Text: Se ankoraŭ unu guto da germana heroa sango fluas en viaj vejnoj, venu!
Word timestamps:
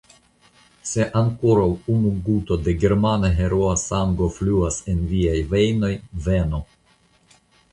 Se 0.91 1.03
ankoraŭ 1.19 1.67
unu 1.95 2.13
guto 2.29 2.57
da 2.67 2.73
germana 2.85 3.31
heroa 3.41 3.75
sango 3.83 4.31
fluas 4.39 4.81
en 4.95 5.05
viaj 5.13 5.37
vejnoj, 5.53 5.91
venu! 6.31 6.65